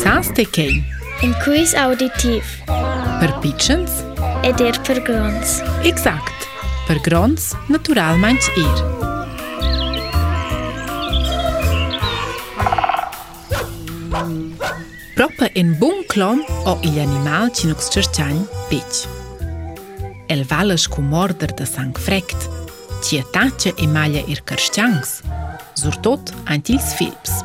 Sans 0.00 0.28
të 0.36 0.44
kej. 0.54 0.72
Inkuis 1.24 1.74
auditiv. 1.78 2.46
Për 3.20 3.32
pichens? 3.44 3.98
Edir 4.46 4.78
për 4.86 5.02
grons. 5.06 5.58
Exakt. 5.88 6.46
Për 6.88 7.00
grons, 7.06 7.50
natural 7.72 8.18
manç 8.22 8.48
ir. 8.56 8.80
Propa 15.14 15.50
in 15.60 15.74
bun 15.82 16.00
klom 16.10 16.40
o 16.66 16.76
il 16.82 16.98
animal 17.04 17.52
që 17.54 17.70
nuk 17.70 17.84
së 17.84 17.94
qërqan, 18.00 18.40
pich. 18.72 19.04
El 20.32 20.42
valësh 20.50 20.88
ku 20.94 21.04
mordër 21.04 21.52
të 21.60 21.68
sang 21.68 21.92
frekt, 22.00 22.48
që 23.04 23.20
e 23.22 23.26
ta 23.34 23.46
që 23.60 23.76
i 23.84 23.90
malja 23.92 24.24
ir 24.32 24.42
kërshqangës, 24.48 25.16
zurtot 25.84 26.32
antils 26.56 26.94
filps. 26.98 27.41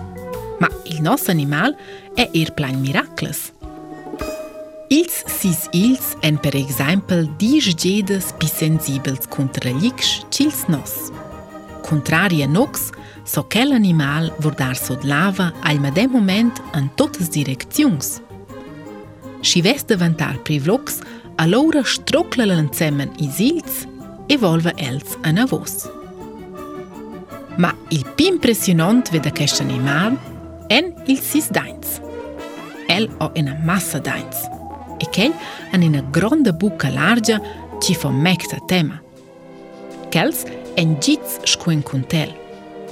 il 0.90 1.02
nostro 1.02 1.32
animal 1.32 1.76
è 2.16 2.30
er 2.34 2.52
plein 2.54 2.80
miracles. 2.80 3.52
Ils 4.90 5.24
sis 5.28 5.66
ils 5.74 6.16
en 6.24 6.38
per 6.40 6.56
exempel 6.56 7.28
dis 7.38 7.66
jedes 7.76 8.30
bis 8.40 8.54
sensibels 8.56 9.28
contra 9.28 9.70
l'ix 9.72 10.22
chils 10.30 10.62
nos. 10.70 11.12
Contrari 11.84 12.42
a 12.44 12.48
nox, 12.48 12.92
so 13.26 13.46
che 13.48 13.62
animal 13.62 14.34
vordar 14.40 14.76
sod 14.78 15.04
lava 15.04 15.54
al 15.64 15.80
medem 15.80 16.10
moment 16.12 16.62
en 16.74 16.90
totes 16.96 17.30
direcziuns. 17.30 18.22
Si 19.42 19.62
ves 19.62 19.84
davantar 19.86 20.38
privlox, 20.44 21.00
allora 21.36 21.84
strocla 21.84 22.46
l'ensemmen 22.46 23.12
is 23.20 23.40
ils 23.40 23.86
e 24.28 24.38
volva 24.38 24.72
els 24.78 25.18
en 25.24 25.38
avos. 25.38 25.90
Ma 27.58 27.74
il 27.90 28.06
più 28.16 28.28
impressionant 28.28 29.10
vede 29.12 29.32
questo 29.32 29.64
animal 29.64 30.16
en 30.68 30.92
il 31.08 31.18
sis 31.22 31.48
dains 31.52 32.00
el 32.88 33.10
o 33.20 33.30
en 33.36 33.52
massa 33.66 33.98
dains 34.04 34.36
e 34.98 35.06
ken 35.12 35.34
an 35.72 35.82
in 35.84 35.98
gronda 36.12 36.52
buka 36.52 36.90
larga 36.90 37.40
tifo 37.84 38.10
mecta 38.12 38.58
tema 38.68 39.00
kals 40.12 40.44
en 40.78 40.98
gitz 41.02 41.38
skuen 41.48 41.84
kuntel 41.84 42.34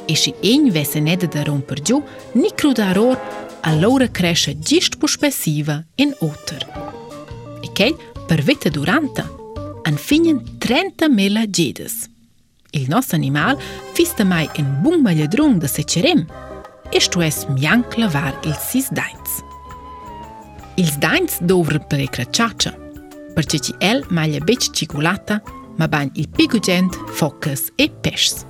e 0.07 0.15
shi 0.15 0.33
en 0.45 0.71
veseneda 0.73 1.43
romper 1.47 1.81
dju 1.83 1.99
ni 2.39 2.49
cruda 2.55 2.91
ro 2.95 3.11
a 3.65 3.71
lore 3.75 4.09
crasche 4.11 4.53
dist 4.55 4.95
puspesive 4.99 5.81
in 5.95 6.13
utr 6.19 6.63
e 7.61 7.67
ken 7.73 7.95
per 8.27 8.41
vite 8.41 8.69
durata 8.69 9.25
an 9.85 9.95
finen 9.97 10.39
30 10.57 11.09
mila 11.09 11.43
gitz 11.49 11.95
il 12.75 12.85
nosto 12.89 13.15
animal 13.15 13.57
fiste 13.93 14.23
mai 14.23 14.49
en 14.55 14.65
bungmale 14.81 15.27
drung 15.27 15.59
da 15.61 15.67
se 15.67 15.83
cherem 15.83 16.23
e 16.95 16.99
shtu 17.03 17.19
es 17.25 17.43
mjank 17.51 17.89
lëvar 17.99 18.31
il 18.47 18.55
si 18.63 18.79
zdajnës. 18.85 19.33
Il 20.79 20.87
zdajnës 20.95 21.37
do 21.47 21.57
vrë 21.67 21.81
për 21.91 22.03
e 22.05 22.07
kreqaqë, 22.17 22.71
për 23.35 23.47
që 23.51 23.59
që 23.65 23.73
el 23.89 24.03
ma 24.15 24.23
lë 24.31 24.41
beq 24.47 24.69
qikulata, 24.75 25.41
ma 25.75 25.89
ban 25.91 26.11
il 26.15 26.29
pigu 26.37 26.61
gjendë 26.63 27.07
fokës 27.19 27.67
e 27.83 27.89
peshës. 28.05 28.45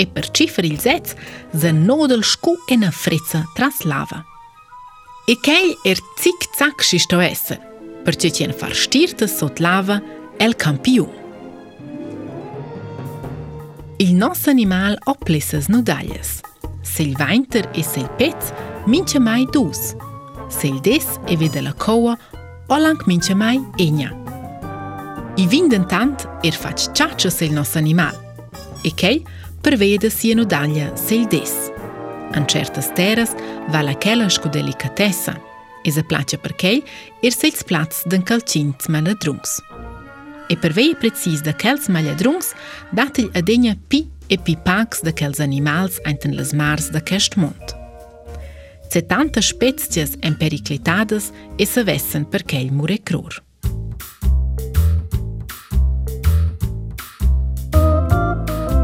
E 0.00 0.06
për 0.14 0.28
qifër 0.38 0.68
il 0.68 0.78
zecë, 0.80 1.16
zë 1.60 1.72
në 1.76 1.96
dëll 2.12 2.22
shku 2.24 2.54
e 2.72 2.78
në 2.78 2.92
frecë 2.94 3.42
tras 3.58 3.82
lava. 3.90 4.20
E 5.28 5.34
kej 5.44 5.72
er 5.90 5.98
cik 6.22 6.46
cak 6.58 6.82
shi 6.86 6.98
esë, 7.02 7.56
për 8.06 8.14
që 8.22 8.28
që 8.38 8.46
në 8.52 8.58
farshtirë 8.60 9.16
të 9.20 9.26
sot 9.28 9.60
lava, 9.62 9.98
el 10.42 10.54
kampiu. 10.56 11.08
Il 14.00 14.14
nos 14.16 14.46
animal 14.48 14.96
o 15.10 15.14
plesës 15.26 15.68
në 15.68 15.82
daljesë. 15.84 16.49
Silvainter 16.90 17.68
e 17.74 17.82
sil 17.86 18.08
pez 18.18 18.36
mince 18.86 19.18
mai 19.18 19.46
dus. 19.54 19.94
Sil 20.56 20.78
des 20.82 21.06
e 21.30 21.36
vede 21.38 21.60
la 21.62 21.72
coa 21.78 22.16
o 22.72 22.76
lang 22.78 22.98
mince 23.06 23.32
mai 23.34 23.60
egna. 23.78 24.10
I 25.38 25.46
vinden 25.46 25.84
tant 25.86 26.24
er 26.42 26.52
fac 26.58 26.82
ciaccia 26.92 27.30
sil 27.38 27.52
nos 27.54 27.76
animal. 27.78 28.14
E 28.82 28.90
chei 28.94 29.22
prevede 29.60 30.10
sieno 30.10 30.44
daglia 30.44 30.90
sil 31.06 31.24
des. 31.30 31.52
An 32.34 32.46
certas 32.46 32.90
terras 32.96 33.34
va 33.70 33.82
la 33.82 33.94
chela 33.94 34.28
scu 34.28 34.48
delicatessa. 34.48 35.34
E 35.82 35.90
se 35.90 36.02
place 36.02 36.36
per 36.42 36.54
chei 36.56 36.82
er 37.24 37.30
sils 37.32 37.62
plats 37.64 38.02
d'un 38.06 38.22
calcint 38.22 38.88
maladrungs. 38.88 39.54
E 40.50 40.56
per 40.56 40.72
veie 40.72 40.96
precis 40.98 41.40
da 41.40 41.54
chels 41.54 41.86
maladrungs 41.88 42.50
datil 42.90 43.30
adegna 43.32 43.76
pi 43.88 44.04
e 44.32 44.36
pi 44.38 44.56
paks 44.64 45.00
dhe 45.02 45.12
kelles 45.12 45.40
animals 45.42 45.98
a 46.06 46.14
të 46.14 46.30
lëzmarës 46.38 46.90
dhe 46.94 47.02
kesht 47.08 47.36
mund. 47.40 47.74
Se 48.90 49.02
tante 49.10 49.42
shpecjes 49.42 50.16
e 50.26 50.30
periklitades 50.40 51.30
e 51.62 51.66
së 51.66 51.84
vesën 51.88 52.24
për 52.32 52.44
kej 52.52 52.70
mure 52.78 52.98
krurë. 53.10 53.42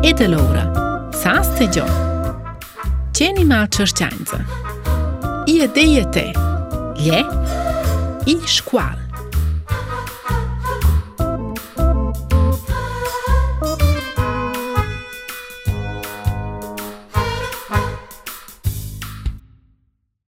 E 0.07 0.13
të 0.19 0.29
lora, 0.35 0.67
sa 1.23 1.39
së 1.47 1.55
të 1.63 1.67
gjohë? 1.77 2.05
Qeni 3.17 3.47
malë 3.49 3.71
qërë 3.75 4.43
I 5.51 5.59
e 5.65 5.67
dhe 5.75 6.07
te, 6.15 6.27
i 8.33 8.37
shkualë. 8.59 9.06